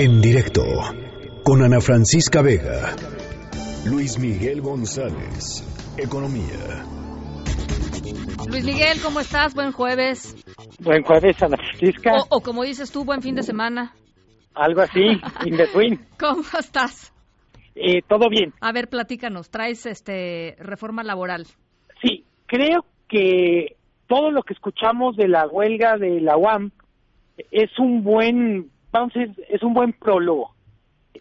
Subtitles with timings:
[0.00, 0.62] En directo
[1.42, 2.94] con Ana Francisca Vega.
[3.84, 5.64] Luis Miguel González,
[5.98, 6.84] Economía.
[8.48, 9.56] Luis Miguel, ¿cómo estás?
[9.56, 10.36] Buen jueves.
[10.78, 12.12] Buen jueves, Ana Francisca.
[12.30, 13.92] O, o como dices tú, buen fin de semana.
[14.54, 15.00] Algo así,
[15.46, 16.06] in between.
[16.16, 17.12] ¿Cómo estás?
[17.74, 18.54] Eh, Todo bien.
[18.60, 19.50] A ver, platícanos.
[19.50, 21.44] Traes este reforma laboral.
[22.00, 23.74] Sí, creo que
[24.06, 26.70] todo lo que escuchamos de la huelga de la UAM
[27.50, 30.54] es un buen, decir, es un buen prólogo.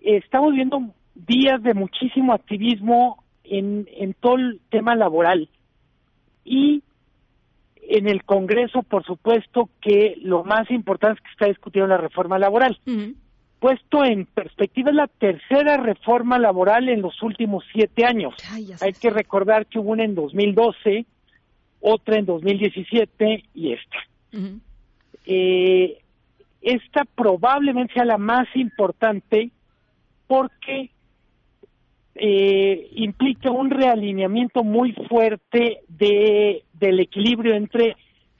[0.00, 0.80] Estamos viendo
[1.14, 5.48] días de muchísimo activismo en, en todo el tema laboral
[6.44, 6.82] y
[7.88, 12.38] en el Congreso, por supuesto, que lo más importante es que está discutiendo la reforma
[12.38, 12.78] laboral.
[13.60, 18.34] Puesto en perspectiva, es la tercera reforma laboral en los últimos siete años.
[18.50, 18.70] Ay.
[18.80, 21.06] Hay que recordar que hubo una en 2012,
[21.80, 23.96] otra en 2017 y esta.
[24.32, 24.60] Ujú.
[25.26, 25.98] Eh,
[26.66, 29.50] esta probablemente sea la más importante
[30.26, 30.90] porque
[32.16, 37.96] eh, implica un realineamiento muy fuerte de, del equilibrio entre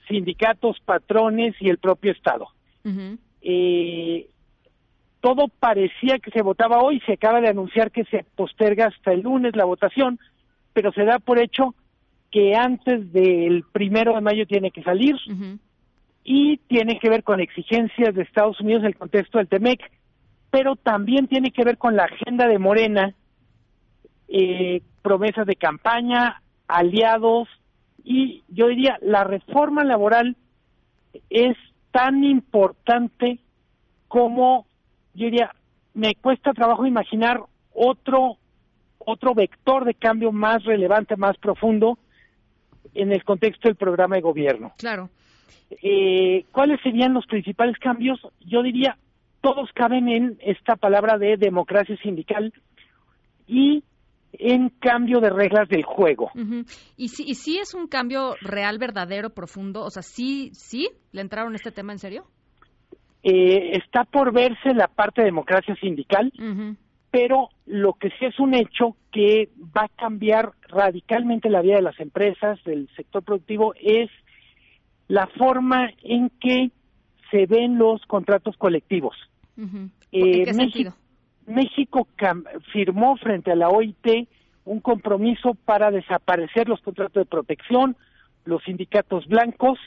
[0.09, 2.47] sindicatos, patrones y el propio Estado.
[3.41, 4.27] Eh,
[5.21, 9.21] todo parecía que se votaba hoy, se acaba de anunciar que se posterga hasta el
[9.21, 10.19] lunes la votación,
[10.73, 11.75] pero se da por hecho
[12.29, 15.15] que antes del primero de mayo tiene que salir.
[16.29, 19.79] Y tiene que ver con exigencias de Estados Unidos en el contexto del TEMEC,
[20.51, 23.15] pero también tiene que ver con la agenda de Morena,
[24.27, 27.47] eh, promesas de campaña, aliados,
[28.03, 30.35] y yo diría, la reforma laboral
[31.29, 31.55] es
[31.91, 33.39] tan importante
[34.09, 34.67] como,
[35.13, 35.55] yo diría,
[35.93, 37.41] me cuesta trabajo imaginar
[37.73, 38.35] otro,
[38.97, 41.97] otro vector de cambio más relevante, más profundo
[42.93, 44.73] en el contexto del programa de gobierno.
[44.77, 45.09] Claro.
[45.81, 48.19] Eh, ¿Cuáles serían los principales cambios?
[48.45, 48.97] Yo diría,
[49.41, 52.53] todos caben en esta palabra de democracia sindical
[53.47, 53.83] y
[54.33, 56.31] en cambio de reglas del juego.
[56.95, 59.83] ¿Y si, ¿Y si es un cambio real, verdadero, profundo?
[59.83, 62.25] O sea, ¿sí, sí le entraron este tema en serio?
[63.23, 66.31] Eh, está por verse la parte de democracia sindical,
[67.09, 71.81] pero lo que sí es un hecho que va a cambiar radicalmente la vida de
[71.81, 74.09] las empresas, del sector productivo, es
[75.07, 76.71] la forma en que
[77.31, 79.15] se ven los contratos colectivos.
[79.57, 79.89] Ujú.
[80.11, 80.93] Eh, ¿En qué México-?
[81.45, 82.07] México
[82.73, 84.27] firmó frente a la OIT
[84.65, 87.95] un compromiso para desaparecer los contratos de protección,
[88.43, 89.79] los sindicatos blancos.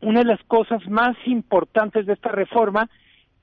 [0.00, 2.88] Una de las cosas más importantes de esta reforma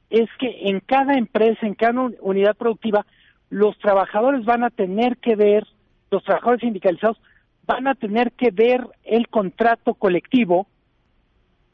[0.09, 3.05] es que en cada empresa, en cada un- unidad productiva,
[3.49, 5.65] los trabajadores van a tener que ver,
[6.09, 7.19] los trabajadores sindicalizados
[7.65, 10.67] van a tener que ver el contrato colectivo,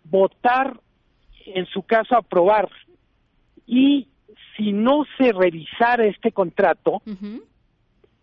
[0.04, 0.80] votar,
[1.46, 2.70] en su caso aprobar,
[3.66, 4.08] y
[4.56, 7.02] si no se revisara este contrato,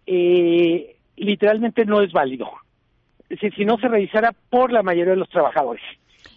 [0.06, 2.48] eh, literalmente no es válido.
[3.28, 5.82] Es decir, si no se revisara por la mayoría de los trabajadores.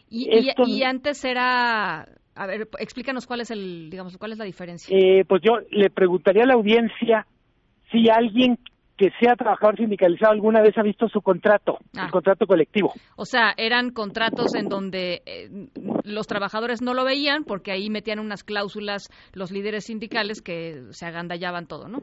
[0.10, 2.08] Y, y- y antes era...
[2.36, 4.96] A ver, explícanos cuál es el, digamos, cuál es la diferencia.
[4.98, 7.28] Eh, pues yo le preguntaría a la audiencia
[7.92, 8.58] si alguien
[9.00, 12.06] que sea trabajador sindicalizado alguna vez ha visto su contrato, Ah.
[12.08, 12.92] el contrato colectivo.
[13.16, 15.50] O sea, eran contratos en donde eh,
[16.04, 21.06] los trabajadores no lo veían porque ahí metían unas cláusulas los líderes sindicales que se
[21.06, 22.00] agandallaban todo, ¿no?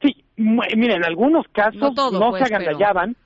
[0.00, 3.16] Sí, mira, en algunos casos No todo, no pues, se agandallaban,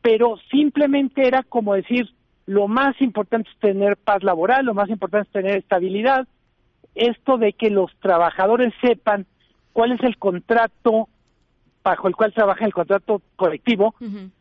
[0.00, 0.36] pero...
[0.50, 2.06] simplemente era como decir,
[2.46, 6.26] lo más importante es tener paz laboral, lo más importante es tener estabilidad.
[6.94, 9.26] Esto de que los trabajadores sepan
[9.74, 11.08] cuál es el contrato
[11.82, 13.94] bajo el cual trabaja el contrato colectivo,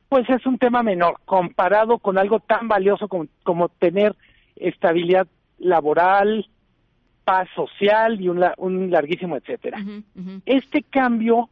[0.10, 4.16] pues es un tema menor comparado con algo tan valioso como, como tener
[4.56, 6.48] estabilidad laboral,
[7.24, 9.80] paz social y un, un larguísimo etcétera.
[10.46, 11.50] Este cambio,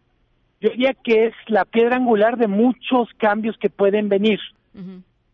[0.62, 4.40] yo diría que es la piedra angular de muchos cambios que pueden venir.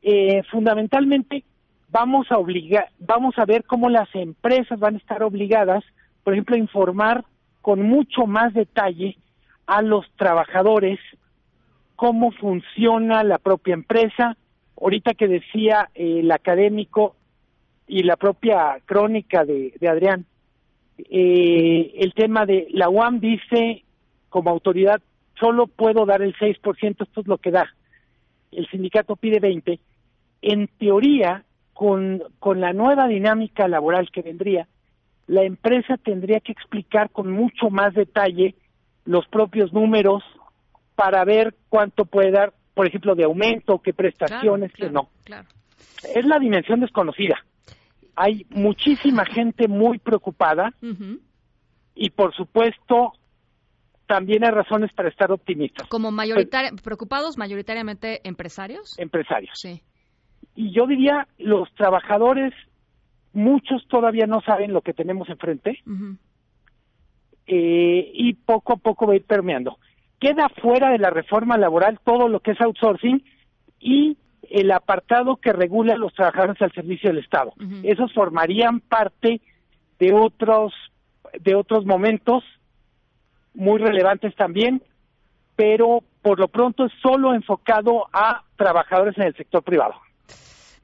[0.02, 1.44] Eh, fundamentalmente,
[1.90, 5.84] vamos a obligar, vamos a ver cómo las empresas van a estar obligadas,
[6.24, 7.26] por ejemplo, a informar
[7.62, 9.18] con mucho más detalle
[9.68, 11.00] a los trabajadores
[11.96, 14.38] cómo funciona la propia empresa.
[14.80, 17.16] Ahorita que decía eh, el académico
[17.88, 20.26] y la propia crónica de, de Adrián,
[20.98, 23.84] eh, el tema de la UAM dice
[24.30, 25.02] como autoridad
[25.40, 27.74] solo puedo dar el 6%, esto es lo que da.
[28.52, 29.80] El sindicato pide 20.
[30.42, 34.68] En teoría, con, con la nueva dinámica laboral que vendría,
[35.28, 38.56] la empresa tendría que explicar con mucho más detalle
[39.06, 40.24] los propios números
[40.96, 45.10] para ver cuánto puede dar, por ejemplo, de aumento, qué prestaciones, Claro, que no.
[45.24, 45.48] claro.
[46.14, 47.36] Es la dimensión desconocida.
[48.16, 50.74] Hay muchísima gente muy preocupada
[51.96, 53.14] y por supuesto
[54.08, 55.88] también hay razones para estar optimistas.
[55.88, 58.98] Como mayoritaria, preocupados mayoritariamente empresarios.
[59.00, 59.60] Empresarios.
[59.60, 59.82] Sí.
[60.56, 62.54] Y yo diría, los trabajadores,
[63.34, 66.18] muchos todavía no saben lo que tenemos enfrente Ujú.
[67.48, 69.78] Eh, y poco a poco va a ir permeando.
[70.20, 73.24] Queda fuera de la reforma laboral todo lo que es outsourcing
[73.80, 74.18] y
[74.50, 77.54] el apartado que regula a los trabajadores al servicio del Estado.
[77.84, 79.42] Esos formarían parte
[80.00, 80.74] de otros
[81.42, 82.44] de otros momentos
[83.54, 84.82] muy relevantes también,
[85.56, 89.94] pero por lo pronto es solo enfocado a trabajadores en el sector privado.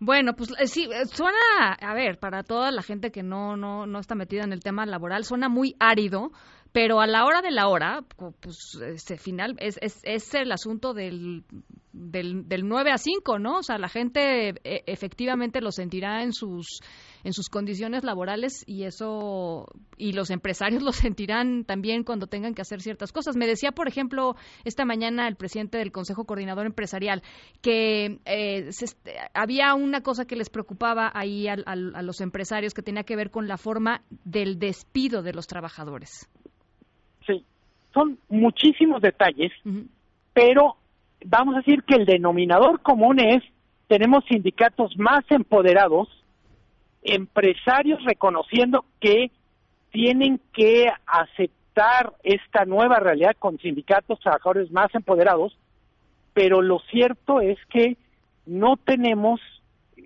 [0.03, 3.85] Bueno, pues eh, sí, eh, suena, a ver, para toda la gente que no, no,
[3.85, 6.31] no está metida en el tema laboral, suena muy árido,
[6.71, 10.93] pero a la hora de la hora, pu- pues este final es, es, el asunto
[10.93, 11.43] del,
[11.91, 13.57] del, del 9 a 5, ¿no?
[13.57, 16.79] O sea, la gente eh, efectivamente lo sentirá en sus
[17.23, 22.61] en sus condiciones laborales y eso y los empresarios lo sentirán también cuando tengan que
[22.61, 23.35] hacer ciertas cosas.
[23.35, 27.21] Me decía, por ejemplo, esta mañana el presidente del Consejo Coordinador Empresarial
[27.61, 28.85] que eh, se
[29.33, 33.15] había una cosa que les preocupaba ahí al- al- a los empresarios que tenía que
[33.15, 36.27] ver con la forma del despido de los trabajadores.
[37.93, 39.51] Son muchísimos detalles,
[40.33, 40.77] pero
[41.25, 43.43] vamos a decir que el denominador común es
[43.87, 46.07] tenemos sindicatos más empoderados,
[47.03, 49.31] empresarios reconociendo que
[49.91, 55.57] tienen que aceptar esta nueva realidad con sindicatos, trabajadores más empoderados,
[56.33, 57.97] pero lo cierto es que
[58.45, 59.41] no tenemos,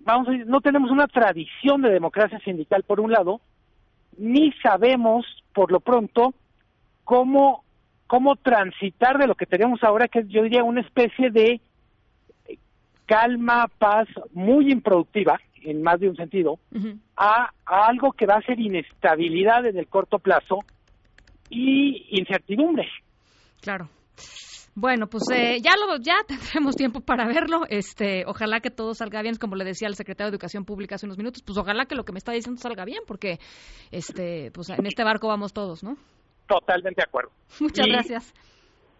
[0.02, 3.40] vamos a decir, no tenemos una tradición de democracia sindical por un lado,
[4.18, 6.34] ni sabemos por lo pronto
[7.04, 7.65] cómo
[8.08, 11.62] cómo transitar de lo que tenemos ahora, que es, yo diría una especie de
[13.06, 16.60] calma, paz muy improductiva, en más de un sentido,
[17.18, 20.60] a algo que va a ser inestabilidad en el corto plazo
[21.50, 22.88] y incertidumbre.
[23.62, 23.90] Claro.
[24.78, 27.62] Bueno, pues eh, ya lo ya tendremos tiempo para verlo.
[27.70, 31.06] Este, ojalá que todo salga bien, como le decía el secretario de Educación Pública hace
[31.06, 33.40] unos minutos, pues ojalá que lo que me está diciendo salga bien, porque
[33.92, 35.96] este, pues en este barco vamos todos, ¿no?
[36.48, 37.32] Totalmente de acuerdo.
[37.60, 38.34] Muchas Y- gracias.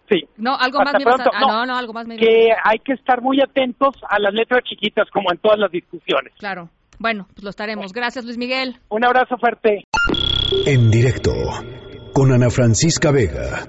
[0.10, 0.22] Sí.
[0.38, 1.32] No, algo Hasta más me a- pronto.
[1.34, 4.34] ah, No, no, no, algo más me Que hay que estar muy atentos a las
[4.34, 6.32] letras chiquitas, como en todas las discusiones.
[6.38, 6.70] Claro.
[7.00, 7.92] Bueno, pues lo estaremos.
[7.92, 8.78] Gracias, Luis Miguel.
[8.90, 9.84] Un abrazo fuerte.
[10.68, 11.32] En directo
[12.14, 13.66] con Ana Francisca Vega.